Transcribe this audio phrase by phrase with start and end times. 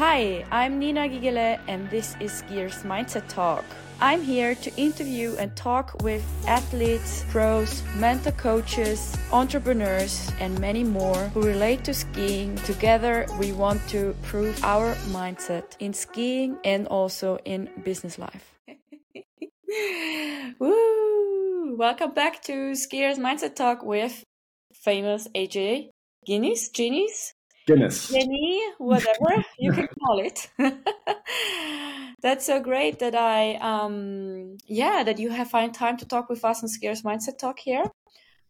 [0.00, 3.66] Hi, I'm Nina Gigele, and this is Skiers Mindset Talk.
[4.00, 11.28] I'm here to interview and talk with athletes, pros, mentor coaches, entrepreneurs, and many more
[11.34, 12.56] who relate to skiing.
[12.64, 18.54] Together, we want to prove our mindset in skiing and also in business life.
[20.58, 21.76] Woo!
[21.76, 24.24] Welcome back to Skiers Mindset Talk with
[24.72, 25.90] famous AJ
[26.24, 27.34] Guinness, Genies,
[27.70, 28.08] Guinness.
[28.08, 30.50] Jenny, whatever you can call it.
[32.20, 36.44] That's so great that I, um, yeah, that you have find time to talk with
[36.44, 37.84] us on Skiers Mindset Talk here.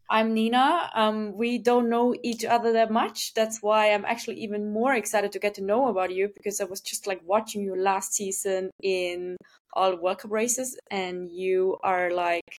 [0.08, 0.90] I'm Nina.
[0.94, 3.34] Um, we don't know each other that much.
[3.34, 6.64] That's why I'm actually even more excited to get to know about you because I
[6.64, 9.36] was just like watching you last season in
[9.74, 12.56] all World Cup races, and you are like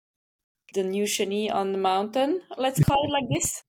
[0.74, 2.40] the new Shani on the mountain.
[2.56, 3.64] Let's call it like this.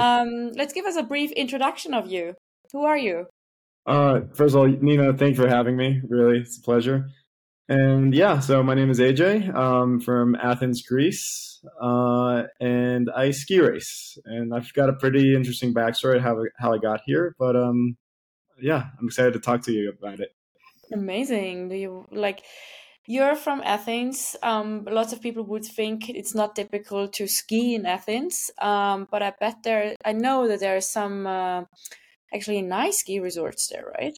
[0.00, 2.34] Um, let's give us a brief introduction of you.
[2.72, 3.26] Who are you?
[3.86, 6.00] Uh, first of all, Nina, thanks for having me.
[6.08, 7.06] Really, it's a pleasure.
[7.68, 9.54] And yeah, so my name is AJ.
[9.54, 14.18] I'm from Athens, Greece, uh, and I ski race.
[14.24, 17.34] And I've got a pretty interesting backstory how how I got here.
[17.38, 17.96] But um,
[18.60, 20.30] yeah, I'm excited to talk to you about it.
[20.92, 21.68] Amazing.
[21.68, 22.42] Do you like?
[23.10, 24.36] You're from Athens.
[24.40, 29.20] Um, lots of people would think it's not typical to ski in Athens, um, but
[29.20, 29.96] I bet there.
[30.04, 31.64] I know that there are some uh,
[32.32, 34.16] actually nice ski resorts there, right?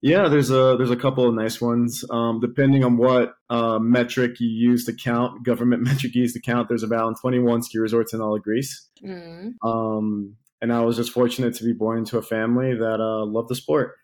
[0.00, 2.04] Yeah, there's a there's a couple of nice ones.
[2.10, 6.40] Um, depending on what uh, metric you use to count, government metric you use to
[6.40, 8.88] count, there's about 21 ski resorts in all of Greece.
[9.06, 9.52] Mm.
[9.62, 13.50] Um, and I was just fortunate to be born into a family that uh, loved
[13.50, 13.98] the sport.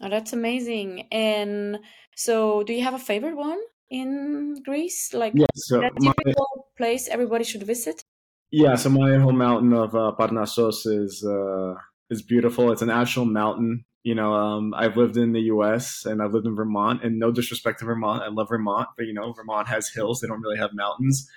[0.00, 1.08] Oh, that's amazing.
[1.12, 1.78] And
[2.16, 5.14] so, do you have a favorite one in Greece?
[5.14, 8.02] Like yeah, so that typical my, place everybody should visit?
[8.50, 11.74] Yeah, so my home mountain of uh, Parnassos is uh,
[12.10, 12.72] is beautiful.
[12.72, 13.84] It's an actual mountain.
[14.02, 16.04] You know, um, I've lived in the U.S.
[16.04, 17.02] and I've lived in Vermont.
[17.02, 20.20] And no disrespect to Vermont, I love Vermont, but you know, Vermont has hills.
[20.20, 21.28] They don't really have mountains.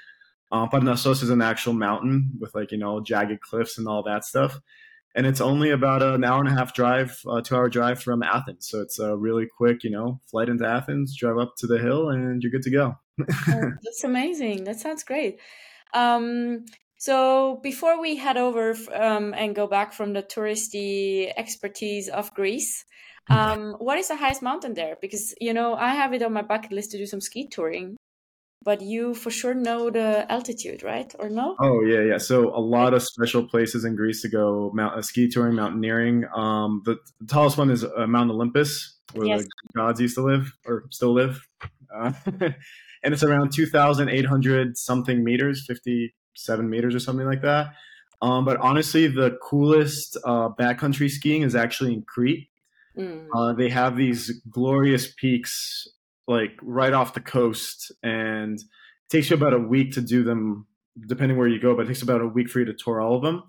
[0.52, 4.26] Uh, Parnassos is an actual mountain with like you know jagged cliffs and all that
[4.26, 4.60] stuff
[5.18, 8.22] and it's only about an hour and a half drive, uh, two hour drive from
[8.22, 8.70] Athens.
[8.70, 12.10] So it's a really quick, you know, flight into Athens, drive up to the hill,
[12.10, 12.96] and you're good to go.
[13.20, 13.26] oh,
[13.84, 14.66] that's amazing.
[14.66, 15.40] That sounds great.
[15.96, 16.66] Um,
[16.98, 22.86] so before we head over um, and go back from the touristy expertise of Greece,
[23.30, 24.98] um, what is the highest mountain there?
[25.02, 27.98] Because you know I have it on my bucket list to do some ski touring,
[28.64, 31.14] but you for sure know the altitude, right?
[31.20, 31.56] Or no?
[31.60, 32.18] Oh yeah, yeah.
[32.18, 36.26] So a lot of special places in Greece to go mount uh, ski touring, mountaineering.
[36.36, 39.44] Um, the, the tallest one is uh, Mount Olympus, where yes.
[39.44, 41.48] the gods used to live or still live,
[41.96, 42.12] uh,
[43.04, 47.42] and it's around two thousand eight hundred something meters, fifty seven meters or something like
[47.42, 47.74] that.
[48.22, 52.50] Um, but honestly, the coolest uh, backcountry skiing is actually in Crete.
[52.98, 53.28] Mm.
[53.34, 55.88] Uh, they have these glorious peaks
[56.28, 58.66] like right off the coast, and it
[59.10, 60.68] takes you about a week to do them,
[61.08, 61.76] depending where you go.
[61.76, 63.44] But it takes about a week for you to tour all of them,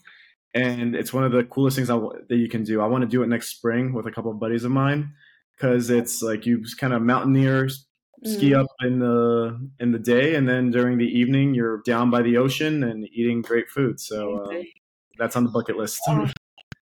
[0.54, 2.80] and it's one of the coolest things I, that you can do.
[2.80, 5.12] I want to do it next spring with a couple of buddies of mine
[5.56, 7.68] because it's like you kind of mountaineer
[8.24, 8.60] ski mm.
[8.60, 12.36] up in the in the day and then during the evening you're down by the
[12.36, 14.62] ocean and eating great food so uh,
[15.18, 16.28] that's on the bucket list oh,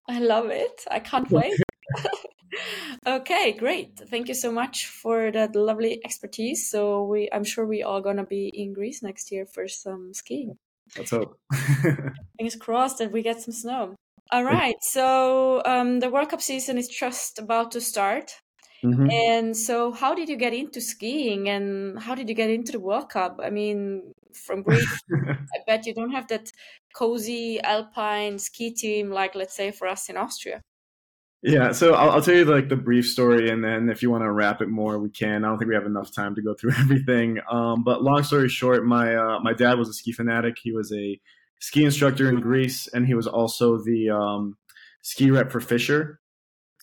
[0.09, 1.53] i love it i can't wait
[3.05, 3.99] okay, great.
[4.09, 6.69] Thank you so much for that lovely expertise.
[6.69, 10.57] So we, I'm sure we are gonna be in Greece next year for some skiing.
[10.97, 11.37] Let's hope.
[12.37, 13.95] Fingers crossed that we get some snow.
[14.31, 14.75] All right.
[14.81, 18.31] So um, the World Cup season is just about to start.
[18.83, 19.09] Mm-hmm.
[19.09, 22.79] And so, how did you get into skiing, and how did you get into the
[22.79, 23.39] World Cup?
[23.43, 26.51] I mean, from Greece, I bet you don't have that
[26.93, 30.61] cozy alpine ski team like, let's say, for us in Austria.
[31.43, 34.23] Yeah, so I'll, I'll, tell you like the brief story, and then if you want
[34.23, 35.45] to wrap it more, we can.
[35.45, 37.39] I don't think we have enough time to go through everything.
[37.49, 40.55] Um, but long story short, my uh, my dad was a ski fanatic.
[40.61, 41.19] He was a
[41.59, 44.57] ski instructor in Greece, and he was also the um,
[45.03, 46.19] ski rep for Fischer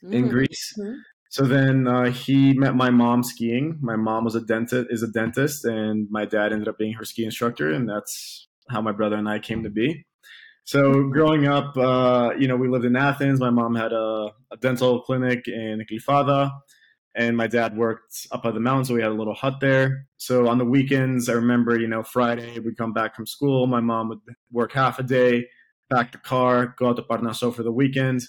[0.03, 0.31] in mm-hmm.
[0.31, 0.73] Greece.
[0.79, 0.99] Mm-hmm.
[1.31, 3.79] So then uh, he met my mom skiing.
[3.83, 7.05] My mom was a dentist, is a dentist, and my dad ended up being her
[7.05, 10.07] ski instructor, and that's how my brother and I came to be.
[10.65, 13.39] So growing up, uh, you know, we lived in Athens.
[13.39, 16.51] My mom had a, a dental clinic in Glyfada,
[17.15, 20.07] and my dad worked up at the mountain, so we had a little hut there.
[20.17, 23.67] So on the weekends, I remember, you know, Friday we'd come back from school.
[23.67, 24.21] My mom would
[24.51, 25.47] work half a day,
[25.93, 28.23] pack the car, go out to Parnaso for the weekend,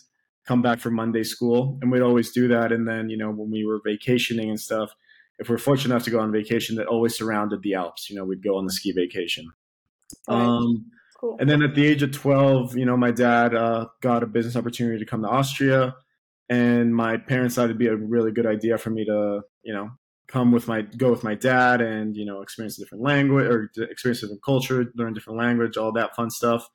[0.46, 2.74] come back for Monday school, and we'd always do that.
[2.74, 4.92] And then, you know, when we were vacationing and stuff,
[5.40, 8.10] if we're fortunate enough to go on vacation, that always surrounded the Alps.
[8.10, 9.50] You know, we'd go on the ski vacation.
[10.28, 10.92] Um,
[11.26, 11.38] Cool.
[11.40, 14.56] And then at the age of 12, you know, my dad uh, got a business
[14.56, 15.96] opportunity to come to Austria.
[16.50, 19.90] and my parents thought it'd be a really good idea for me to, you know,
[20.28, 23.72] come with my go with my dad and you know experience a different language or
[23.84, 26.70] experience a different culture, learn different language, all that fun stuff.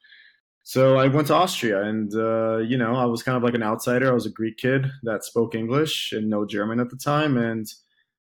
[0.62, 3.62] So I went to Austria, and uh, you know I was kind of like an
[3.62, 4.10] outsider.
[4.10, 7.66] I was a Greek kid that spoke English and no German at the time, and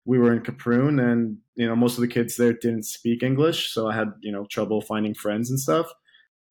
[0.05, 3.73] we were in Kaprun, and you know most of the kids there didn't speak English,
[3.73, 5.93] so I had you know trouble finding friends and stuff.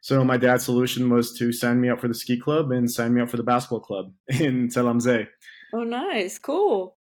[0.01, 3.13] So my dad's solution was to sign me up for the ski club and sign
[3.13, 4.99] me up for the basketball club in am
[5.73, 6.95] Oh, nice, cool.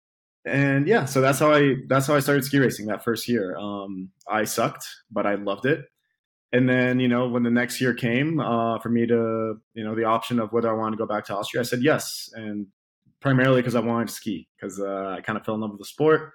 [0.45, 3.57] And yeah, so that's how I that's how I started ski racing that first year.
[3.57, 5.85] Um, I sucked, but I loved it.
[6.53, 9.93] And then you know when the next year came uh, for me to you know
[9.93, 12.67] the option of whether I wanted to go back to Austria, I said yes, and
[13.19, 15.79] primarily because I wanted to ski because uh, I kind of fell in love with
[15.79, 16.31] the sport.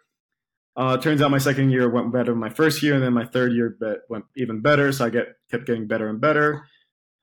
[0.75, 3.27] Uh, turns out my second year went better than my first year, and then my
[3.27, 3.77] third year
[4.09, 4.91] went even better.
[4.93, 6.65] So I get kept getting better and better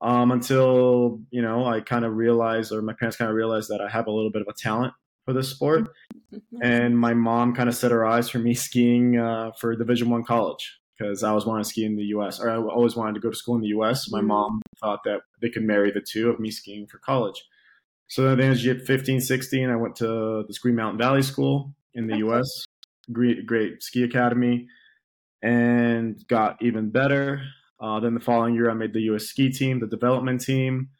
[0.00, 3.80] um, until you know I kind of realized, or my parents kind of realized that
[3.80, 4.94] I have a little bit of a talent
[5.24, 5.88] for this sport.
[6.32, 6.62] Mm-hmm.
[6.62, 10.22] And my mom kind of set her eyes for me skiing uh, for Division One
[10.22, 12.38] college because I was wanting to ski in the U.S.
[12.38, 14.08] or I always wanted to go to school in the U.S.
[14.10, 14.28] My mm-hmm.
[14.28, 17.42] mom thought that they could marry the two of me skiing for college.
[18.06, 21.72] So then, as you get 15, 16, I went to the Green Mountain Valley School
[21.94, 22.66] in the U.S
[23.12, 24.68] great, great ski academy,
[25.42, 27.42] and got even better.
[27.80, 29.24] Uh, then the following year, I made the U.S.
[29.24, 30.90] ski team, the development team.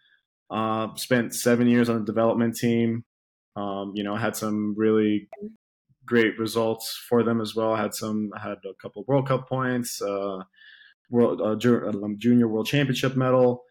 [0.51, 3.05] Uh, spent seven years on the development team.
[3.57, 5.29] Um, you know, had some really
[6.07, 7.77] great results for them as well.
[7.77, 10.43] Had some, had a couple World Cup points, uh,
[11.11, 11.69] world uh,
[12.05, 13.65] um, junior World Championship medal,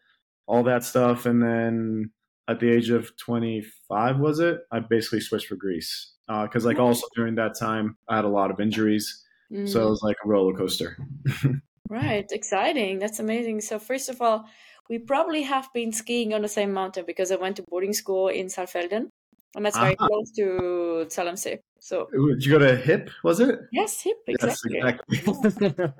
[0.46, 1.26] all that stuff.
[1.26, 2.12] And then
[2.50, 4.58] at the age of 25, was it?
[4.72, 8.28] I basically switched for Greece because uh, like also during that time I had a
[8.28, 9.68] lot of injuries, mm.
[9.68, 9.90] so it mm.
[9.90, 10.96] was like a roller coaster.
[11.88, 12.98] right, exciting.
[12.98, 13.60] That's amazing.
[13.60, 14.46] So first of all,
[14.88, 18.28] we probably have been skiing on the same mountain because I went to boarding school
[18.28, 19.06] in Saalfelden,
[19.54, 20.08] and that's very uh-huh.
[20.08, 21.58] close to Zell am See.
[21.78, 23.10] So did you go to Hip?
[23.22, 23.60] Was it?
[23.70, 24.16] Yes, Hip.
[24.26, 24.74] Exactly.
[24.74, 25.92] Yes, exactly.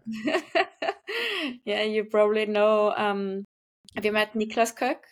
[1.64, 2.92] yeah, you probably know.
[2.96, 3.44] Um,
[3.94, 5.02] have you met Niklas Koch?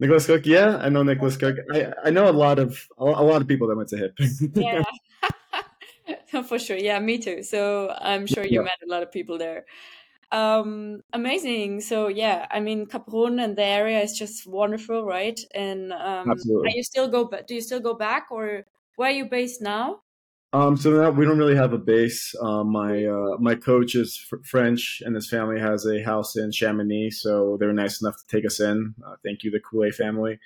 [0.00, 1.56] Nicholas Cook, yeah, I know Nicholas Cook.
[1.72, 4.14] I, I know a lot of a lot of people that went to HIP.
[4.54, 4.82] yeah,
[6.48, 6.76] for sure.
[6.76, 7.42] Yeah, me too.
[7.42, 8.64] So I'm sure you yeah.
[8.64, 9.64] met a lot of people there.
[10.30, 11.80] Um, amazing.
[11.80, 15.38] So yeah, I mean, Kaprun and the area is just wonderful, right?
[15.54, 16.72] And um, Absolutely.
[16.76, 17.30] you still go?
[17.46, 18.64] Do you still go back, or
[18.96, 20.00] where are you based now?
[20.52, 22.34] Um, so now we don't really have a base.
[22.40, 26.52] Um, my uh, my coach is f- French, and his family has a house in
[26.52, 28.94] Chamonix, so they were nice enough to take us in.
[29.06, 30.38] Uh, thank you, the Coulet family.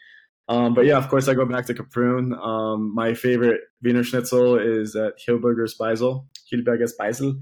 [0.48, 2.36] Um, but yeah, of course, I go back to Kaprun.
[2.36, 7.40] Um, my favorite Wiener Schnitzel is at Hilberger Speisel, Hilberger Speisel.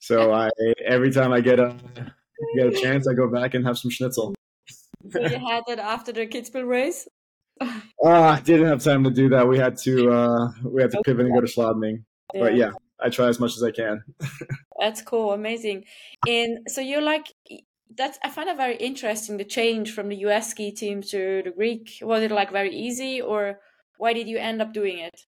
[0.00, 0.50] So I
[0.84, 1.76] every time I get a
[2.56, 4.34] get a chance, I go back and have some schnitzel.
[5.08, 7.06] so you had it after the Kitzbühel race.
[7.60, 9.46] Uh, didn't have time to do that.
[9.46, 12.04] We had to uh, we had to pivot and go to Schladming.
[12.34, 12.40] Yeah.
[12.40, 12.70] But yeah,
[13.00, 14.02] I try as much as I can.
[14.78, 15.84] that's cool, amazing.
[16.26, 17.32] And so you're like
[17.96, 21.52] that's I find it very interesting the change from the US ski team to the
[21.54, 21.98] Greek.
[22.02, 23.58] Was it like very easy, or
[23.98, 25.20] why did you end up doing it?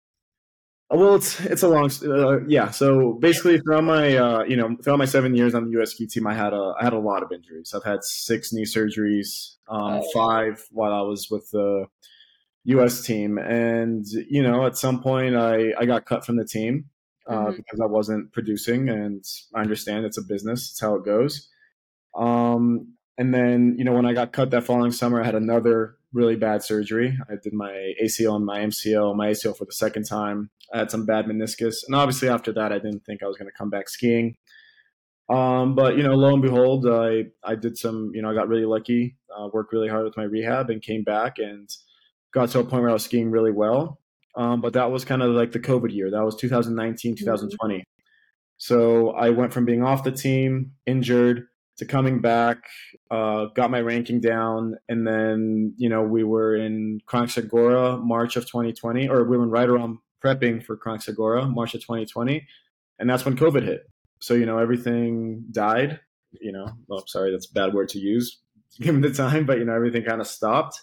[0.92, 2.70] Uh, well, it's it's a long uh, yeah.
[2.70, 6.06] So basically, throughout my uh, you know throughout my seven years on the US ski
[6.06, 7.72] team, I had a I had a lot of injuries.
[7.74, 10.10] I've had six knee surgeries, um, oh.
[10.12, 11.86] five while I was with the
[12.64, 13.03] U.S.
[13.03, 16.86] team, and you know, at some point, I I got cut from the team
[17.29, 17.56] uh, mm-hmm.
[17.56, 21.48] because I wasn't producing, and I understand it's a business; it's how it goes.
[22.17, 25.96] Um, and then you know, when I got cut that following summer, I had another
[26.13, 27.19] really bad surgery.
[27.29, 30.51] I did my ACL and my MCL, my ACL for the second time.
[30.72, 33.48] I had some bad meniscus, and obviously after that, I didn't think I was going
[33.48, 34.36] to come back skiing.
[35.29, 38.13] Um, but you know, lo and behold, I I did some.
[38.15, 41.03] You know, I got really lucky, uh, worked really hard with my rehab, and came
[41.03, 41.69] back and
[42.32, 44.01] got to a point where I was skiing really well.
[44.34, 46.10] Um, but that was kind of like the COVID year.
[46.10, 47.74] That was 2019, 2020.
[47.74, 47.82] Mm-hmm.
[48.56, 51.46] So I went from being off the team, injured,
[51.79, 52.58] to coming back,
[53.10, 58.46] uh, got my ranking down, and then you know we were in Kranjska March of
[58.46, 62.46] 2020, or we were right around prepping for Kranjska March of 2020,
[62.98, 63.91] and that's when COVID hit.
[64.20, 66.01] So you know everything died.
[66.41, 68.39] You know, well, sorry, that's a bad word to use
[68.81, 70.81] given the time, but you know everything kind of stopped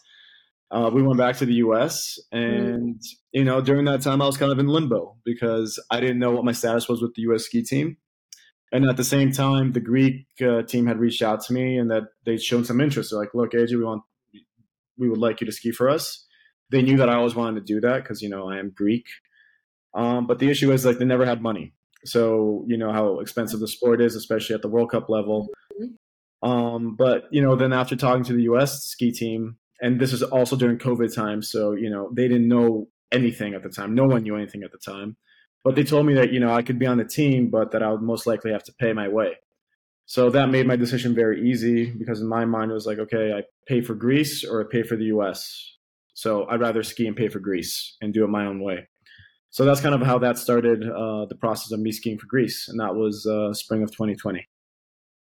[0.71, 2.19] uh, we went back to the U.S.
[2.31, 6.19] and you know during that time I was kind of in limbo because I didn't
[6.19, 7.45] know what my status was with the U.S.
[7.45, 7.97] ski team,
[8.71, 11.89] and at the same time the Greek uh, team had reached out to me and
[11.89, 13.11] that they'd shown some interest.
[13.11, 14.03] They're like, "Look, AJ, we want
[14.97, 16.25] we would like you to ski for us."
[16.71, 19.05] They knew that I always wanted to do that because you know I am Greek,
[19.95, 21.73] um, but the issue is like they never had money.
[22.05, 25.47] So you know how expensive the sport is, especially at the World Cup level.
[25.81, 25.93] Mm-hmm.
[26.41, 28.83] Um, but you know, then after talking to the U.S.
[28.83, 32.87] ski team, and this is also during COVID time, so you know they didn't know
[33.11, 33.95] anything at the time.
[33.95, 35.17] No one knew anything at the time.
[35.63, 37.83] But they told me that, you know, I could be on the team, but that
[37.83, 39.33] I would most likely have to pay my way.
[40.05, 43.33] So that made my decision very easy because in my mind it was like, okay,
[43.33, 45.77] I pay for Greece or I pay for the US.
[46.13, 48.87] So I'd rather ski and pay for Greece and do it my own way.
[49.51, 52.67] So that's kind of how that started uh, the process of me skiing for Greece.
[52.67, 54.47] And that was uh, spring of 2020.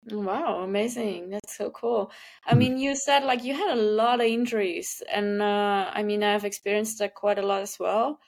[0.10, 1.30] Wow, amazing.
[1.30, 2.12] That's so cool.
[2.46, 2.60] I mm-hmm.
[2.60, 6.46] mean, you said like you had a lot of injuries, and uh, I mean, I've
[6.46, 8.20] experienced that quite a lot as well.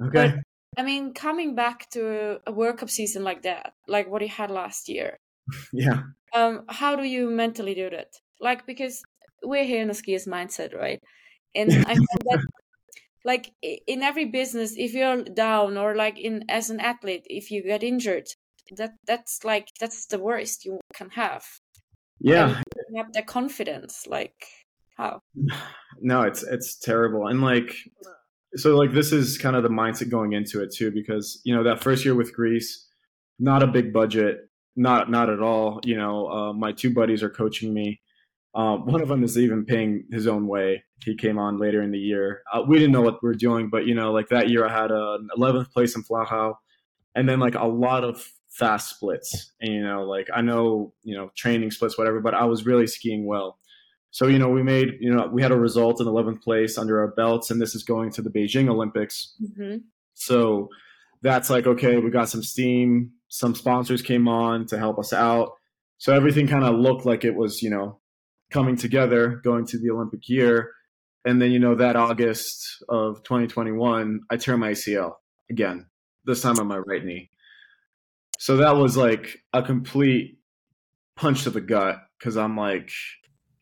[0.00, 0.10] Okay.
[0.12, 0.34] But,
[0.78, 4.50] I mean, coming back to a World Cup season like that, like what you had
[4.50, 5.18] last year,
[5.72, 6.02] yeah.
[6.34, 8.08] Um, how do you mentally do that?
[8.40, 9.02] Like, because
[9.42, 11.00] we're here in a skier's mindset, right?
[11.54, 12.46] And I find that,
[13.24, 17.62] like, in every business, if you're down or like in as an athlete, if you
[17.62, 18.28] get injured,
[18.76, 21.44] that that's like that's the worst you can have.
[22.20, 22.60] Yeah.
[22.90, 24.46] You have that confidence, like
[24.96, 25.20] how?
[25.98, 27.74] No, it's it's terrible, and like
[28.54, 31.62] so like this is kind of the mindset going into it too because you know
[31.62, 32.86] that first year with greece
[33.38, 34.46] not a big budget
[34.76, 35.80] not not at all.
[35.84, 38.00] You know, uh, my two buddies are coaching me.
[38.54, 40.84] Uh, one of them is even paying his own way.
[41.04, 42.42] He came on later in the year.
[42.52, 44.72] Uh, we didn't know what we were doing, but you know, like that year, I
[44.72, 46.54] had an 11th place in Flachau,
[47.14, 48.26] and then like a lot of
[48.58, 49.52] fast splits.
[49.60, 52.86] And you know, like I know you know training splits, whatever, but I was really
[52.86, 53.58] skiing well.
[54.10, 57.00] So you know, we made you know we had a result in 11th place under
[57.00, 59.34] our belts, and this is going to the Beijing Olympics.
[59.42, 59.78] Mm-hmm.
[60.14, 60.68] So
[61.22, 65.52] that's like okay, we got some steam some sponsors came on to help us out.
[65.98, 68.00] So everything kind of looked like it was, you know,
[68.50, 70.72] coming together going to the Olympic year.
[71.24, 75.14] And then, you know, that August of 2021, I tear my ACL
[75.50, 75.86] again,
[76.24, 77.30] this time on my right knee.
[78.38, 80.38] So that was like a complete
[81.16, 82.90] punch to the gut because I'm like,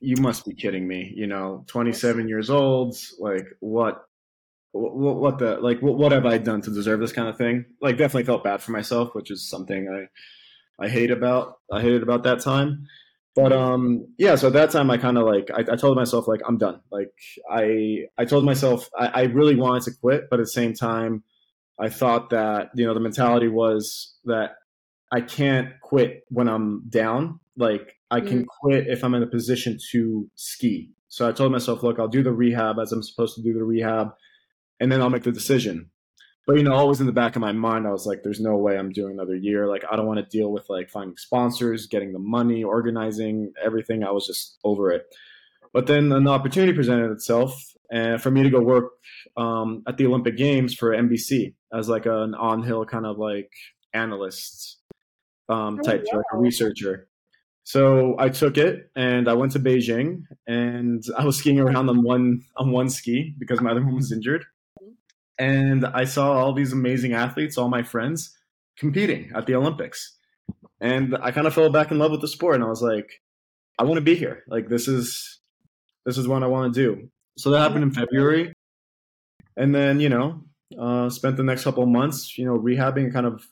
[0.00, 1.12] you must be kidding me.
[1.16, 4.04] You know, 27 years old, like what
[4.72, 7.64] what, what the like what, what have I done to deserve this kind of thing?
[7.80, 12.02] Like definitely felt bad for myself, which is something I I hate about I hated
[12.02, 12.86] about that time.
[13.36, 16.28] But um yeah, so at that time I kind of like I, I, told myself
[16.28, 16.80] like I'm done.
[16.90, 17.12] Like
[17.50, 21.22] I I told myself I, I really wanted to quit, but at the same time
[21.78, 24.56] I thought that you know the mentality was that
[25.14, 27.38] I can't quit when I'm down.
[27.56, 28.46] Like I can mm.
[28.60, 30.90] quit if I'm in a position to ski.
[31.06, 33.62] So I told myself, look, I'll do the rehab as I'm supposed to do the
[33.62, 34.08] rehab
[34.80, 35.90] and then I'll make the decision.
[36.48, 38.56] But you know, always in the back of my mind, I was like, "There's no
[38.56, 39.68] way I'm doing another year.
[39.68, 44.02] Like, I don't want to deal with like finding sponsors, getting the money, organizing everything.
[44.02, 45.06] I was just over it."
[45.72, 47.54] But then an opportunity presented itself,
[47.90, 48.90] and for me to go work
[49.38, 53.50] um, at the Olympic Games for NBC as like an on-hill kind of like
[53.94, 54.83] analyst
[55.48, 57.08] um, oh, type, oh, like a researcher.
[57.64, 62.02] So I took it and I went to Beijing and I was skiing around on
[62.02, 64.44] one on one ski because my other one was injured
[65.38, 68.36] and I saw all these amazing athletes, all my friends,
[68.78, 70.16] competing at the Olympics.
[70.80, 73.08] And I kind of fell back in love with the sport, and I was like,
[73.78, 74.44] I want to be here.
[74.48, 75.40] Like this is
[76.04, 77.08] this is what I want to do.
[77.38, 78.52] So that happened in February,
[79.56, 80.42] and then you know,
[80.78, 83.46] uh, spent the next couple of months, you know, rehabbing, and kind of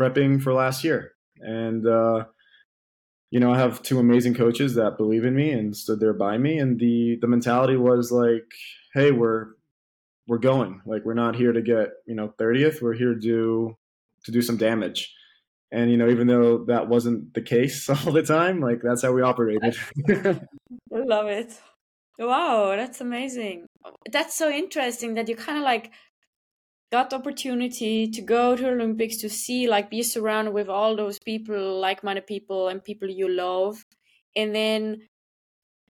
[0.00, 2.24] prepping for last year, and uh,
[3.30, 6.38] you know, I have two amazing coaches that believe in me and stood there by
[6.38, 8.50] me, and the the mentality was like,
[8.94, 9.48] hey, we're
[10.26, 10.80] we're going.
[10.84, 12.82] Like we're not here to get you know 30th.
[12.82, 13.76] We're here to do
[14.24, 15.14] to do some damage.
[15.72, 19.12] And you know, even though that wasn't the case all the time, like that's how
[19.12, 19.76] we operated.
[20.08, 20.40] I
[20.90, 21.58] love it.
[22.18, 23.66] Wow, that's amazing.
[24.10, 25.92] That's so interesting that you kind of like
[26.90, 31.18] got the opportunity to go to Olympics to see like be surrounded with all those
[31.18, 33.84] people, like-minded people and people you love.
[34.36, 35.02] And then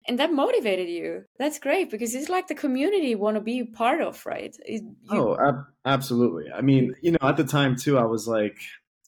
[0.07, 1.25] and that motivated you.
[1.39, 4.57] That's great because it's like the community you want to be part of right?
[4.67, 4.97] You...
[5.11, 6.51] oh ab- absolutely.
[6.51, 8.57] I mean you know at the time too i was like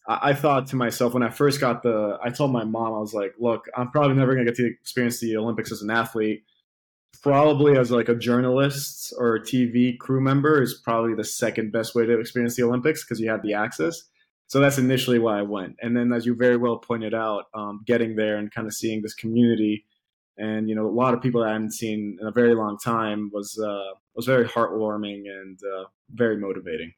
[0.08, 3.14] I-, thought to myself when i first got the i told my mom i was
[3.14, 6.44] like look i'm probably never to get to experience the olympics as an athlete
[7.22, 11.94] probably as like a journalist or a tv crew member is probably the second best
[11.94, 14.02] way to experience the olympics because you have the access
[14.46, 17.80] so that's initially why i went and then as you very well pointed out um,
[17.86, 19.84] getting there and kind of seeing this community
[20.40, 23.30] and you know a lot of people I hadn't seen in a very long time
[23.32, 26.92] was uh, was very heartwarming and uh, very motivating.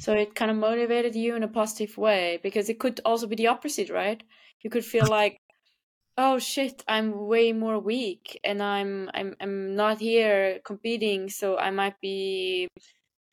[0.00, 3.36] So it kind of motivated you in a positive way because it could also be
[3.36, 4.22] the opposite, right?
[4.60, 5.38] You could feel like,
[6.16, 11.70] oh shit, I'm way more weak and I'm I'm I'm not here competing, so I
[11.70, 12.68] might be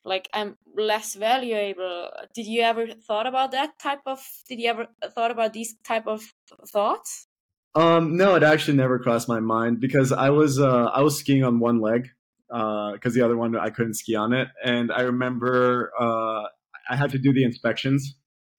[0.04, 2.10] like I'm less valuable.
[2.34, 4.20] Did you ever thought about that type of?
[4.48, 6.22] Did you ever thought about these type of
[6.68, 7.26] thoughts?
[7.74, 11.44] Um, no, it actually never crossed my mind because I was uh, I was skiing
[11.44, 12.08] on one leg
[12.52, 14.48] uh because the other one I couldn't ski on it.
[14.64, 16.44] And I remember uh,
[16.88, 18.16] I had to do the inspections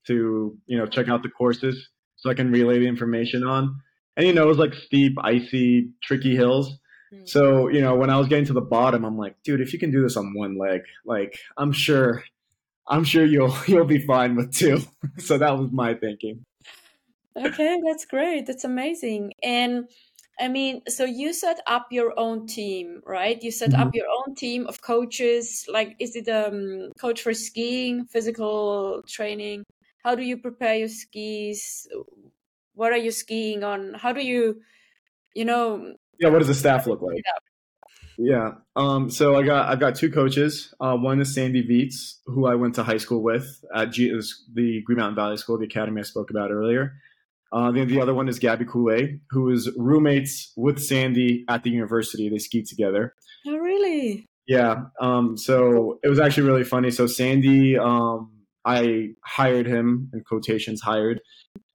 [0.08, 3.82] to you know check out the courses so I can relay the information on.
[4.22, 6.78] And you know it was like steep, icy, tricky hills.
[7.12, 7.28] Mm.
[7.28, 9.80] So you know when I was getting to the bottom, I'm like, dude, if you
[9.80, 12.24] can do this on one leg, like I'm sure,
[12.88, 14.84] I'm sure you'll you'll be fine with two.
[15.18, 16.46] so that was my thinking.
[17.36, 18.46] Okay, that's great.
[18.46, 19.34] That's amazing.
[19.42, 19.90] And
[20.40, 23.42] I mean, so you set up your own team, right?
[23.42, 23.82] You set mm-hmm.
[23.82, 25.66] up your own team of coaches.
[25.68, 29.64] Like, is it a um, coach for skiing, physical training?
[30.04, 31.88] How do you prepare your skis?
[32.82, 33.94] What are you skiing on?
[33.94, 34.60] How do you,
[35.36, 35.94] you know?
[36.20, 37.22] Yeah, what does the staff look like?
[38.18, 38.54] Yeah.
[38.76, 40.74] Um, so I got I've got two coaches.
[40.80, 44.20] Uh, one is Sandy Vietze, who I went to high school with at G-
[44.52, 46.94] the Green Mountain Valley School, the academy I spoke about earlier.
[47.54, 51.70] Uh, the, the other one is Gabby Coulet, who is roommates with Sandy at the
[51.70, 52.30] university.
[52.30, 53.14] They ski together.
[53.46, 54.28] Oh, really?
[54.48, 54.86] Yeah.
[55.00, 56.90] Um, so it was actually really funny.
[56.90, 61.22] So Sandy, um, I hired him in quotations hired.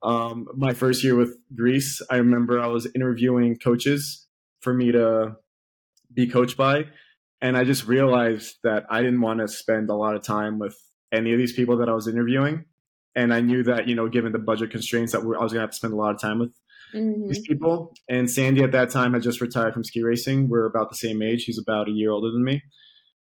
[0.02, 4.26] Um, my first year with Greece, I remember I was interviewing coaches
[4.60, 5.36] for me to
[6.12, 6.84] be coached by.
[7.40, 10.76] And I just realized that I didn't want to spend a lot of time with
[11.12, 12.64] any of these people that I was interviewing
[13.16, 15.70] and I knew that you know, given the budget constraints, that I was gonna have
[15.70, 16.52] to spend a lot of time with
[16.94, 17.28] mm-hmm.
[17.28, 17.94] these people.
[18.08, 20.48] And Sandy at that time had just retired from ski racing.
[20.48, 21.44] We're about the same age.
[21.44, 22.62] He's about a year older than me.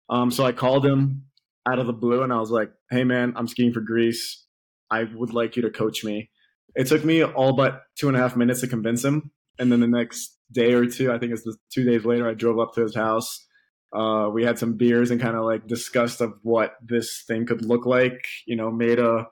[0.10, 1.24] Um, so I called him
[1.68, 4.46] out of the blue, and I was like, "Hey, man, I'm skiing for Greece.
[4.90, 6.30] I would like you to coach me."
[6.76, 9.80] It took me all but two and a half minutes to convince him, and then
[9.80, 12.82] the next day or two, I think it's two days later, I drove up to
[12.82, 13.46] his house.
[13.94, 17.66] Uh, we had some beers and kind of like discussed of what this thing could
[17.66, 18.26] look like.
[18.46, 19.28] You know, made a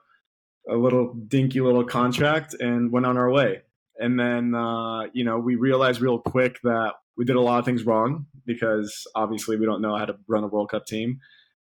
[0.70, 3.62] a little dinky little contract and went on our way.
[3.98, 7.66] And then, uh, you know, we realized real quick that we did a lot of
[7.66, 11.20] things wrong because obviously we don't know how to run a World Cup team.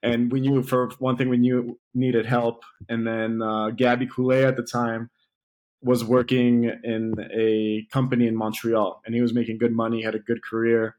[0.03, 2.65] And we knew, for one thing, we knew needed help.
[2.89, 5.11] And then uh, Gabby Coulet at the time
[5.81, 10.21] was working in a company in Montreal, and he was making good money, had a
[10.21, 10.97] good career,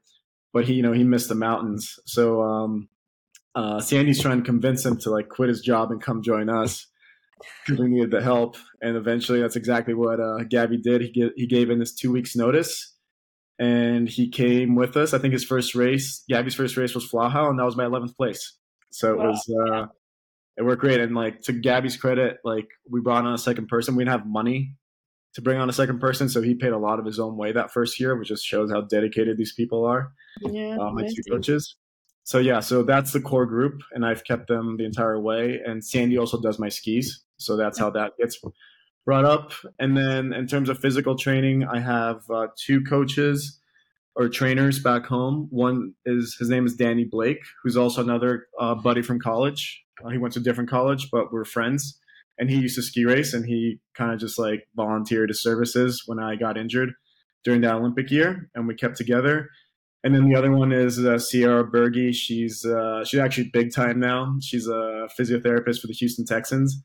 [0.51, 1.99] but he, you know, he missed the mountains.
[2.05, 2.89] So um,
[3.55, 6.87] uh, Sandy's trying to convince him to like quit his job and come join us
[7.65, 8.57] because we needed the help.
[8.81, 11.01] And eventually, that's exactly what uh, Gabby did.
[11.01, 12.93] He get, he gave in this two weeks notice,
[13.59, 15.13] and he came with us.
[15.13, 18.17] I think his first race, Gabby's first race was Flachau, and that was my eleventh
[18.17, 18.57] place.
[18.93, 19.29] So it wow.
[19.29, 19.85] was uh,
[20.57, 20.99] it worked great.
[20.99, 23.95] And like to Gabby's credit, like we brought on a second person.
[23.95, 24.75] We didn't have money
[25.35, 27.51] to bring on a second person, so he paid a lot of his own way
[27.51, 30.13] that first year, which just shows how dedicated these people are.
[30.41, 31.75] Yeah, uh, my two coaches
[32.23, 35.59] so yeah, so that's the core group, and I've kept them the entire way.
[35.65, 38.39] And Sandy also does my skis, so that's how that gets
[39.05, 39.51] brought up.
[39.77, 43.59] And then in terms of physical training, I have uh, two coaches
[44.15, 45.47] or trainers back home.
[45.49, 49.83] One is his name is Danny Blake, who's also another uh, buddy from college.
[50.03, 51.99] Uh, he went to a different college, but we're friends.
[52.39, 56.03] And he used to ski race, and he kind of just like volunteered his services
[56.07, 56.89] when I got injured
[57.43, 59.49] during that Olympic year, and we kept together
[60.03, 62.13] and then the other one is uh, Sierra Berge.
[62.13, 64.35] She's uh, she's actually big time now.
[64.41, 66.81] She's a physiotherapist for the Houston Texans,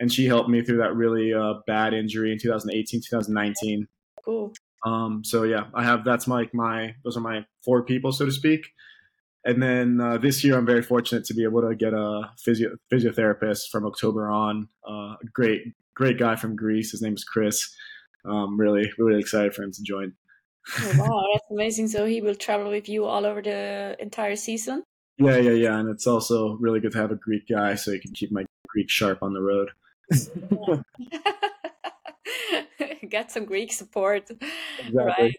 [0.00, 3.86] and she helped me through that really uh, bad injury in 2018, 2019.
[4.24, 4.52] Cool.
[4.86, 8.32] Um, so yeah, I have that's my my those are my four people, so to
[8.32, 8.68] speak.
[9.44, 12.76] And then uh, this year, I'm very fortunate to be able to get a physio-
[12.92, 14.68] physiotherapist from October on.
[14.88, 16.92] Uh, a great great guy from Greece.
[16.92, 17.68] His name is Chris.
[18.24, 20.12] Um, really really excited for him to join.
[20.78, 21.88] Oh, wow, that's amazing.
[21.88, 24.84] So he will travel with you all over the entire season?
[25.18, 25.78] Yeah, yeah, yeah.
[25.78, 28.44] And it's also really good to have a Greek guy so you can keep my
[28.68, 29.70] Greek sharp on the road.
[33.08, 34.30] Get some Greek support.
[34.78, 34.94] Exactly.
[34.94, 35.34] Right.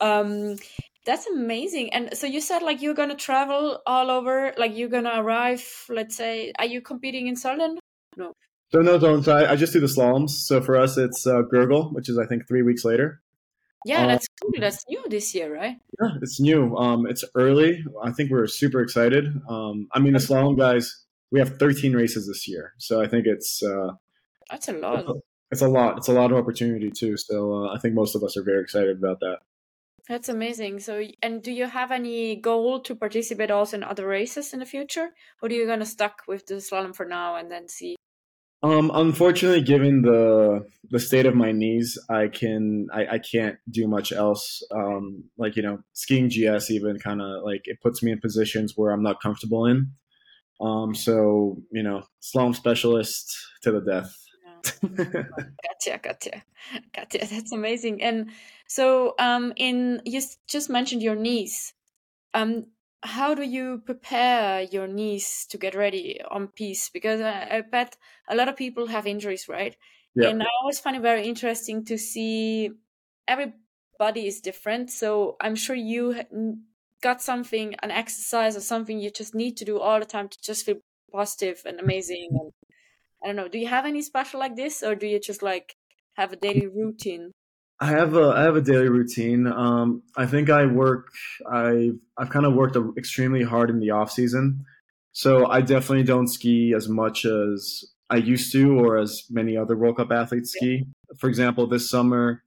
[0.00, 0.56] Um,
[1.04, 1.92] that's amazing.
[1.94, 6.16] And so you said like you're gonna travel all over, like you're gonna arrive, let's
[6.16, 7.78] say, are you competing in Sölden?
[8.16, 8.32] No.
[8.70, 9.26] So no, don't.
[9.26, 10.30] I, I just do the slaloms.
[10.30, 13.22] So for us, it's uh, Gurgl, which is I think three weeks later.
[13.86, 14.50] Yeah, uh, that's cool.
[14.58, 15.76] That's new this year, right?
[16.00, 16.76] Yeah, it's new.
[16.76, 17.82] Um, it's early.
[18.04, 19.24] I think we're super excited.
[19.48, 23.26] Um, I mean, the slalom guys, we have 13 races this year, so I think
[23.26, 23.92] it's uh,
[24.50, 25.06] that's a lot.
[25.50, 25.98] It's a, lot.
[25.98, 27.16] It's a lot of opportunity too.
[27.16, 29.38] So uh, I think most of us are very excited about that.
[30.08, 30.80] That's amazing.
[30.80, 34.66] So, and do you have any goal to participate also in other races in the
[34.66, 35.10] future,
[35.42, 37.96] or are you gonna stuck with the slalom for now and then see
[38.62, 43.86] um, unfortunately, given the the state of my knees, I can I, I can't do
[43.86, 44.62] much else.
[44.74, 48.72] Um, like you know, skiing GS even kind of like it puts me in positions
[48.74, 49.92] where I'm not comfortable in.
[50.60, 53.32] Um, so you know, slalom specialist
[53.62, 54.16] to the death.
[54.96, 56.42] gotcha, gotcha,
[56.94, 57.18] gotcha.
[57.18, 58.02] That's amazing.
[58.02, 58.30] And
[58.66, 61.72] so, um, in you just mentioned your knees.
[62.34, 62.66] Um,
[63.02, 66.92] how do you prepare your knees to get ready on piste?
[66.92, 67.96] Because I, I bet
[68.28, 69.76] a lot of people have injuries, right?
[70.14, 70.28] Yeah.
[70.28, 72.70] And I always find it very interesting to see
[73.28, 74.90] everybody is different.
[74.90, 76.24] So I'm sure you
[77.00, 80.38] got something, an exercise or something you just need to do all the time to
[80.42, 80.78] just feel
[81.12, 82.30] positive and amazing.
[82.32, 82.52] And
[83.22, 85.76] I don't know, do you have any special like this, or do you just like
[86.16, 87.32] have a daily routine?
[87.80, 89.46] I have a I have a daily routine.
[89.46, 91.08] Um, I think I work.
[91.50, 94.64] I've I've kind of worked extremely hard in the off season,
[95.12, 99.76] so I definitely don't ski as much as I used to, or as many other
[99.76, 100.86] World Cup athletes ski.
[101.18, 102.42] For example, this summer,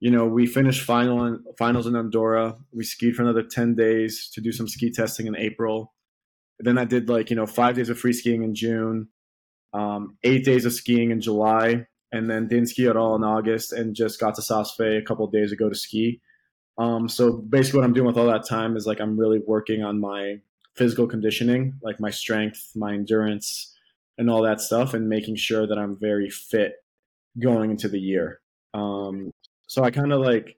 [0.00, 2.56] you know, we finished final in, finals in Andorra.
[2.72, 5.94] We skied for another ten days to do some ski testing in April.
[6.60, 9.08] then I did like you know five days of free skiing in June,
[9.72, 13.72] um, eight days of skiing in July, and then didn't ski at all in August
[13.72, 16.20] and just got to Saas-Fee a couple days ago to ski.
[16.78, 19.82] Um, so basically, what I'm doing with all that time is like I'm really working
[19.82, 20.36] on my
[20.76, 23.74] physical conditioning, like my strength, my endurance,
[24.16, 26.74] and all that stuff, and making sure that I'm very fit
[27.38, 28.40] going into the year.
[28.74, 29.32] Um,
[29.66, 30.56] so I kind of like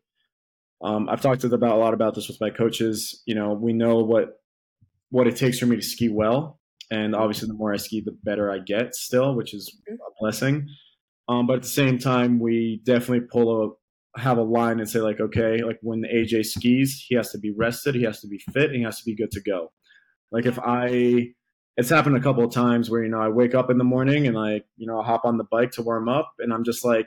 [0.83, 3.23] um, I've talked about a lot about this with my coaches.
[3.27, 4.41] You know, we know what
[5.11, 6.60] what it takes for me to ski well,
[6.91, 8.95] and obviously, the more I ski, the better I get.
[8.95, 10.69] Still, which is a blessing.
[11.29, 13.71] Um, but at the same time, we definitely pull a
[14.17, 17.53] have a line and say like, okay, like when AJ skis, he has to be
[17.53, 19.73] rested, he has to be fit, and he has to be good to go.
[20.33, 21.29] Like if I,
[21.77, 24.27] it's happened a couple of times where you know I wake up in the morning
[24.27, 26.85] and I you know I hop on the bike to warm up, and I'm just
[26.85, 27.07] like,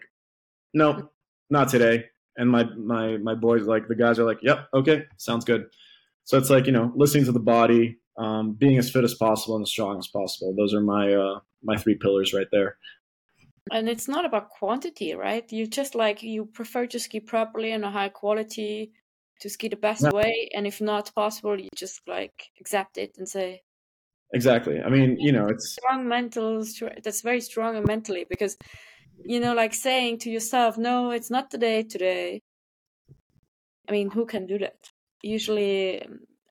[0.73, 1.11] nope,
[1.49, 2.05] not today.
[2.37, 5.65] And my my my boys like the guys are like, yep, okay, sounds good.
[6.23, 9.55] So it's like you know listening to the body, um, being as fit as possible
[9.55, 10.53] and as strong as possible.
[10.55, 12.77] Those are my uh, my three pillars right there
[13.71, 17.85] and it's not about quantity right you just like you prefer to ski properly and
[17.85, 18.91] a high quality
[19.39, 20.11] to ski the best yeah.
[20.11, 23.61] way and if not possible you just like accept it and say
[24.33, 26.63] exactly i mean you know it's strong mental
[27.03, 28.57] that's very strong mentally because
[29.23, 32.41] you know like saying to yourself no it's not today today
[33.87, 34.89] i mean who can do that
[35.21, 36.05] usually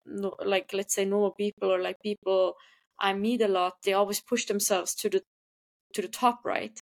[0.06, 2.54] no, like let's say normal people or like people
[3.00, 5.22] i meet a lot they always push themselves to the
[5.94, 6.80] to the top right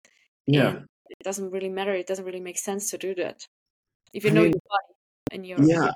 [0.47, 0.69] yeah.
[0.69, 1.93] And it doesn't really matter.
[1.93, 3.47] It doesn't really make sense to do that.
[4.13, 5.93] If you I know mean, your body and your Yeah.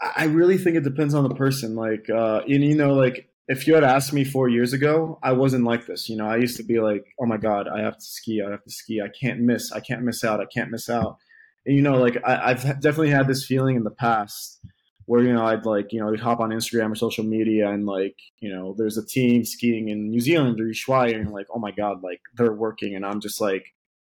[0.00, 1.76] I really think it depends on the person.
[1.76, 5.32] Like uh and you know, like if you had asked me four years ago, I
[5.32, 6.08] wasn't like this.
[6.08, 8.50] You know, I used to be like, oh my God, I have to ski, I
[8.50, 11.18] have to ski, I can't miss, I can't miss out, I can't miss out.
[11.64, 14.60] And you know, like I, have definitely had this feeling in the past
[15.06, 17.86] where you know I'd like you know I'd hop on Instagram or social media and
[17.86, 21.58] like you know there's a team skiing in New Zealand or Ushuaia and like oh
[21.58, 23.64] my god like they're working and I'm just like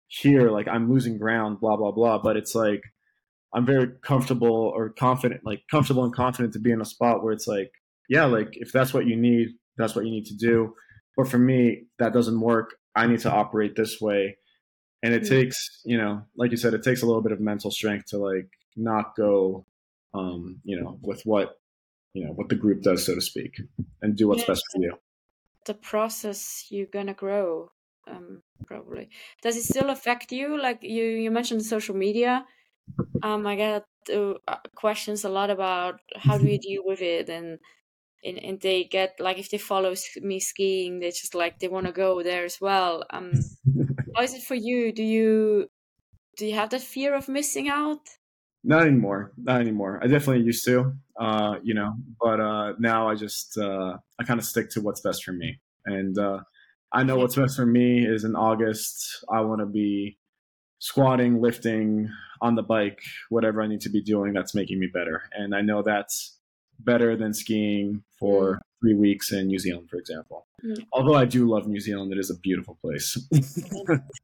[0.08, 2.18] here like I'm losing ground blah blah blah.
[2.18, 2.82] But it's like
[3.52, 7.32] I'm very comfortable or confident like comfortable and confident to be in a spot where
[7.32, 7.70] it's like
[8.08, 10.74] yeah like if that's what you need that's what you need to do.
[11.16, 12.74] But for me that doesn't work.
[12.96, 14.36] I need to operate this way.
[15.02, 15.34] And it mm-hmm.
[15.34, 18.18] takes you know like you said it takes a little bit of mental strength to
[18.18, 19.66] like not go
[20.14, 21.58] um, you know, with what
[22.12, 23.60] you know what the group does, so to speak,
[24.02, 24.94] and do what's best for you.
[25.66, 27.70] The process you're gonna grow,
[28.06, 29.08] um, probably.
[29.42, 30.60] Does it still affect you?
[30.60, 32.46] Like you, you mentioned social media.
[33.22, 34.34] Um, I get uh,
[34.74, 37.58] questions a lot about how do you deal with it, and
[38.22, 41.86] and, and they get like if they follow me skiing, they just like they want
[41.86, 43.04] to go there as well.
[43.10, 43.32] Um,
[44.14, 44.92] how is it for you?
[44.92, 45.68] Do you
[46.36, 48.00] do you have that fear of missing out?
[48.64, 49.32] Not anymore.
[49.36, 50.00] Not anymore.
[50.02, 54.40] I definitely used to, uh, you know, but uh, now I just uh, I kind
[54.40, 56.40] of stick to what's best for me, and uh,
[56.90, 59.24] I know what's best for me is in August.
[59.30, 60.18] I want to be
[60.78, 62.08] squatting, lifting
[62.40, 65.60] on the bike, whatever I need to be doing that's making me better, and I
[65.60, 66.38] know that's
[66.80, 68.58] better than skiing for mm.
[68.80, 70.46] three weeks in New Zealand, for example.
[70.64, 70.86] Mm.
[70.92, 73.16] Although I do love New Zealand, it is a beautiful place.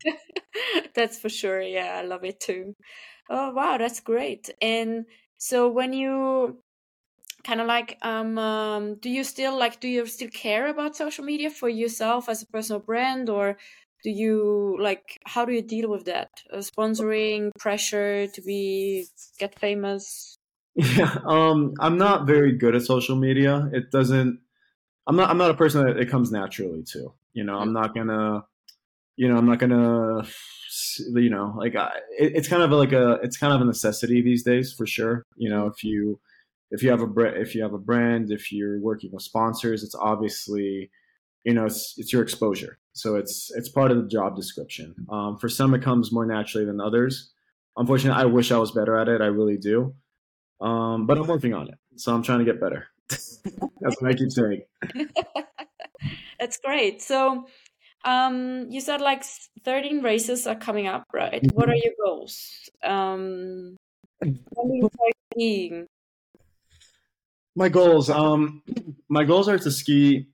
[0.95, 1.61] that's for sure.
[1.61, 2.75] Yeah, I love it too.
[3.31, 4.51] Oh wow, that's great.
[4.61, 5.07] And
[5.39, 6.59] so when you
[7.45, 11.25] kind of like um, um do you still like do you still care about social
[11.25, 13.57] media for yourself as a personal brand or
[14.05, 16.29] do you like how do you deal with that?
[16.53, 19.07] Uh, sponsoring pressure to be
[19.39, 20.37] get famous?
[20.77, 23.71] Yeah um i'm not very good at social media.
[23.73, 24.41] It doesn't
[25.07, 27.59] i'm not i'm not a person that it comes naturally to you know?
[27.59, 28.45] I'm not gonna
[29.17, 30.25] you know i'm not gonna
[31.15, 34.23] you know like I, it, it's kind of like a it's kind of a necessity
[34.23, 35.25] these days for sure.
[35.37, 36.21] You know if you
[36.71, 39.95] if you have a if you have a brand if you're working with sponsors it's
[39.95, 40.91] obviously
[41.45, 42.79] you know it's it's your exposure.
[42.93, 44.95] So it's it's part of the job description.
[45.11, 47.33] Um, for some it comes more naturally than others.
[47.77, 49.21] Unfortunately i wish i was better at it.
[49.21, 49.95] I really do.
[50.61, 51.79] Um, but i'm working on it.
[51.97, 52.89] So i'm trying to get better.
[53.81, 54.63] That's what I keep saying.
[56.41, 57.03] That's great.
[57.03, 57.47] So,
[58.05, 59.25] um, you said like
[59.65, 61.43] 13 races are coming up, right?
[61.53, 62.71] What are your goals?
[62.83, 63.77] Um,
[65.37, 65.87] you?
[67.57, 68.63] My goals, um,
[69.09, 70.29] my goals are to ski,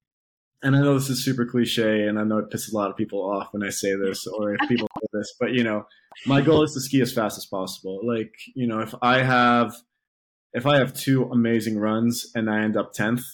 [0.63, 2.97] and I know this is super cliche, and I know it pisses a lot of
[2.97, 5.87] people off when I say this, or if people say this, but you know,
[6.27, 8.01] my goal is to ski as fast as possible.
[8.05, 9.75] Like, you know, if I have,
[10.53, 13.25] if I have two amazing runs and I end up tenth,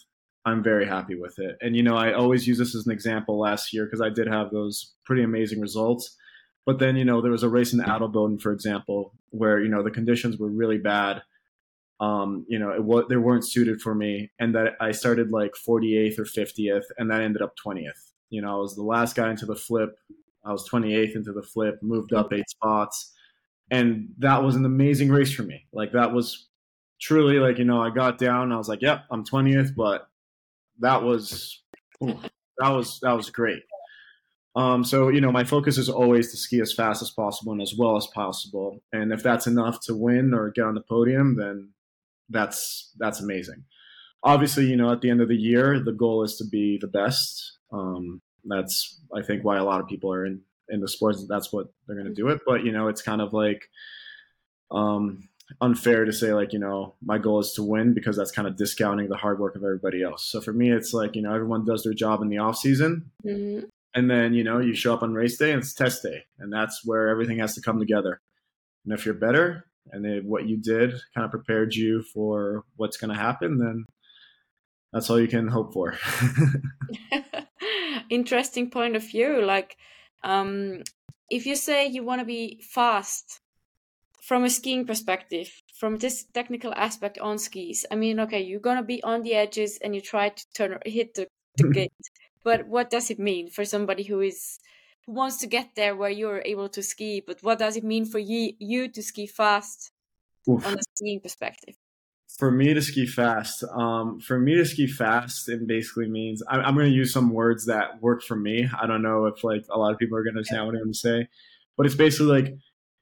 [0.44, 1.57] I'm very happy with it.
[1.61, 4.26] And you know, I always use this as an example last year because I did
[4.26, 6.16] have those pretty amazing results.
[6.64, 9.83] But then, you know, there was a race in Adelboden, for example, where you know
[9.83, 11.22] the conditions were really bad
[12.02, 16.18] um, you know, it they weren't suited for me, and that I started like 48th
[16.18, 18.11] or 50th, and that ended up 20th.
[18.28, 19.94] You know, I was the last guy into the flip.
[20.44, 23.12] I was 28th into the flip, moved up eight spots,
[23.70, 25.68] and that was an amazing race for me.
[25.72, 26.48] Like that was
[27.00, 30.09] truly like you know, I got down, I was like, "Yep, I'm 20th," but
[30.80, 31.62] that was
[32.00, 33.62] that was that was great.
[34.54, 37.62] Um, so you know, my focus is always to ski as fast as possible and
[37.62, 38.82] as well as possible.
[38.92, 41.70] And if that's enough to win or get on the podium, then
[42.28, 43.64] that's that's amazing.
[44.24, 46.87] Obviously, you know, at the end of the year, the goal is to be the
[46.87, 47.58] best.
[47.72, 51.24] Um, that's I think why a lot of people are in in the sports.
[51.28, 52.40] That's what they're going to do it.
[52.46, 53.62] But you know, it's kind of like
[54.70, 55.28] um,
[55.61, 58.57] unfair to say like you know my goal is to win because that's kind of
[58.57, 60.25] discounting the hard work of everybody else.
[60.25, 63.11] So for me, it's like you know everyone does their job in the off season.
[63.25, 63.67] Mm-hmm.
[63.95, 66.53] And then you know you show up on race day and it's test day, and
[66.53, 68.21] that's where everything has to come together.
[68.85, 72.97] And if you're better, and if what you did kind of prepared you for what's
[72.97, 73.85] going to happen, then
[74.93, 75.97] that's all you can hope for.
[78.11, 79.43] Interesting point of view.
[79.45, 79.77] Like,
[80.23, 80.83] um,
[81.31, 83.41] if you say you want to be fast
[84.22, 88.85] from a skiing perspective, from this technical aspect on skis, I mean, okay, you're gonna
[88.85, 91.92] be on the edges and you try to turn hit the, the gate,
[92.44, 94.61] but what does it mean for somebody who is
[95.06, 98.04] who wants to get there where you're able to ski, but what does it mean
[98.04, 99.90] for you you to ski fast
[100.48, 100.64] Oof.
[100.64, 101.74] on the skiing perspective?
[102.38, 106.66] For me to ski fast, um, for me to ski fast, it basically means I,
[106.66, 108.68] am going to use some words that work for me.
[108.80, 110.82] I don't know if like a lot of people are going to understand what I'm
[110.82, 111.28] going to say,
[111.76, 112.54] but it's basically like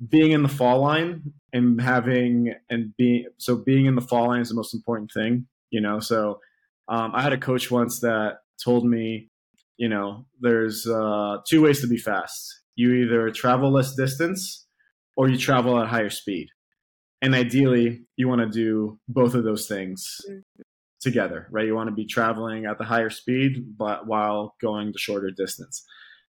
[0.09, 4.41] being in the fall line and having and being so being in the fall line
[4.41, 6.01] is the most important thing, you know.
[6.01, 6.41] So
[6.89, 9.31] um, I had a coach once that told me
[9.81, 12.61] you know, there's uh, two ways to be fast.
[12.77, 14.67] You either travel less distance
[15.17, 16.49] or you travel at higher speed.
[17.23, 20.21] And ideally, you want to do both of those things
[21.01, 21.65] together, right?
[21.65, 25.83] You want to be traveling at the higher speed, but while going the shorter distance.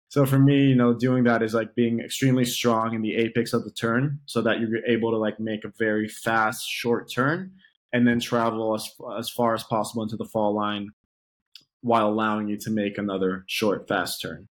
[0.08, 3.52] So for me, you know, doing that is like being extremely strong in the apex
[3.52, 7.52] of the turn so that you're able to like make a very fast, short turn
[7.92, 10.90] and then travel as, as far as possible into the fall line
[11.82, 14.48] while allowing you to make another short, fast turn.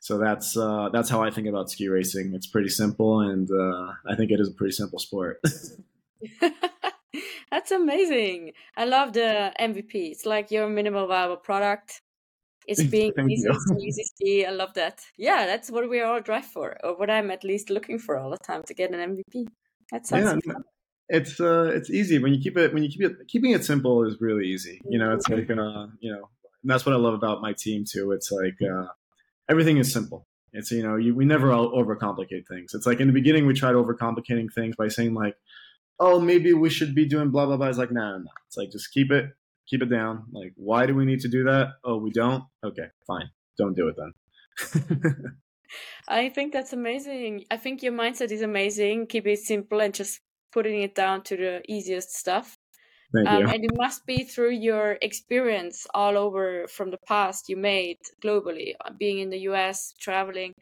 [0.00, 2.32] So that's uh, that's how I think about ski racing.
[2.34, 5.40] It's pretty simple, and uh, I think it is a pretty simple sport.
[7.50, 8.52] that's amazing.
[8.76, 9.94] I love the MVP.
[9.94, 12.02] It's like your minimal viable product.
[12.66, 13.48] It's being easy,
[13.80, 14.46] easy ski.
[14.46, 15.00] I love that.
[15.16, 18.30] Yeah, that's what we all drive for, or what I'm at least looking for all
[18.30, 19.46] the time to get an MVP.
[19.90, 20.54] That sounds yeah,
[21.08, 24.04] it's uh it's easy when you keep it when you keep it keeping it simple
[24.06, 26.30] is really easy you know it's like uh you know
[26.64, 28.12] and that's what I love about my team too.
[28.12, 28.86] It's like uh,
[29.50, 30.26] everything is simple.
[30.54, 32.72] It's you know you, we never overcomplicate things.
[32.72, 35.36] It's like in the beginning we tried overcomplicating things by saying like,
[36.00, 37.68] oh maybe we should be doing blah blah blah.
[37.68, 38.24] It's like no nah, no.
[38.24, 38.30] Nah.
[38.46, 39.26] It's like just keep it
[39.68, 40.24] keep it down.
[40.32, 41.74] Like why do we need to do that?
[41.84, 42.44] Oh we don't.
[42.64, 43.28] Okay fine.
[43.58, 44.94] Don't do it then.
[46.08, 47.44] I think that's amazing.
[47.50, 49.06] I think your mindset is amazing.
[49.06, 50.20] Keep it simple and just
[50.52, 52.56] putting it down to the easiest stuff.
[53.16, 57.98] Um, and it must be through your experience all over from the past you made
[58.22, 60.52] globally, uh, being in the US, traveling.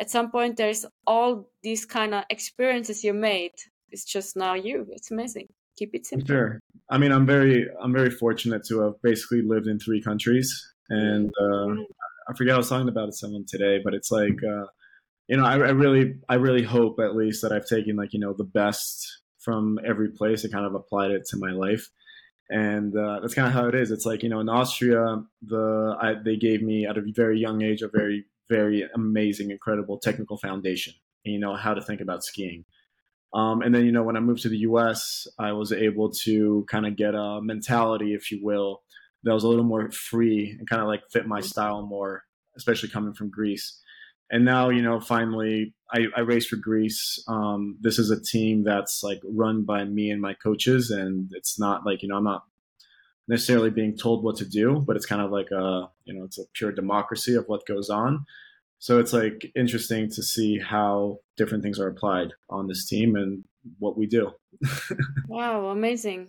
[0.00, 3.52] At some point, there's all these kind of experiences you made.
[3.90, 4.86] It's just now you.
[4.90, 5.46] It's amazing.
[5.76, 6.26] Keep it simple.
[6.26, 6.60] Sure.
[6.90, 11.30] I mean, I'm very, I'm very fortunate to have basically lived in three countries, and
[11.40, 11.82] uh.
[12.26, 14.64] I forget I was talking about it someone today, but it's like, uh,
[15.28, 18.18] you know, I, I really, I really hope at least that I've taken like you
[18.20, 21.90] know the best from every place and kind of applied it to my life.
[22.48, 23.90] And uh, that's kind of how it is.
[23.90, 27.62] It's like you know, in Austria, the I, they gave me at a very young
[27.62, 30.94] age a very very amazing, incredible technical foundation.
[31.24, 32.64] And, you know how to think about skiing.
[33.34, 36.64] Um, and then you know when I moved to the U.S., I was able to
[36.68, 38.82] kind of get a mentality, if you will,
[39.24, 42.22] that was a little more free and kind of like fit my style more,
[42.56, 43.80] especially coming from Greece
[44.30, 47.22] and now you know finally I, I race for Greece.
[47.28, 51.58] Um, this is a team that's like run by me and my coaches, and it's
[51.58, 52.44] not like you know I'm not
[53.28, 56.38] necessarily being told what to do, but it's kind of like a you know it's
[56.38, 58.24] a pure democracy of what goes on.
[58.84, 63.42] So it's like interesting to see how different things are applied on this team and
[63.78, 64.32] what we do.
[65.26, 66.28] wow, amazing.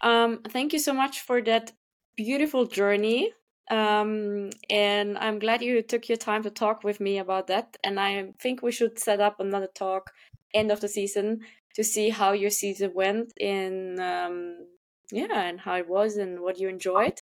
[0.00, 1.72] Um, thank you so much for that
[2.16, 3.34] beautiful journey.
[3.70, 7.76] Um, and I'm glad you took your time to talk with me about that.
[7.84, 10.12] And I think we should set up another talk
[10.54, 11.40] end of the season
[11.74, 14.66] to see how your season went in um,
[15.10, 17.20] yeah and how it was and what you enjoyed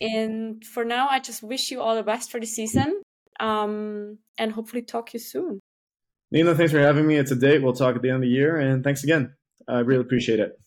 [0.00, 3.02] and for now i just wish you all the best for the season
[3.40, 5.60] um, and hopefully talk to you soon.
[6.30, 7.16] Nina thanks for having me.
[7.16, 7.62] It's a date.
[7.62, 8.56] We'll talk at the end of the year.
[8.56, 9.34] And thanks again.
[9.68, 10.58] I really appreciate it.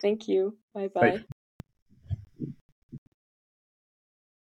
[0.00, 0.56] Thank you.
[0.74, 1.24] Bye bye, bye.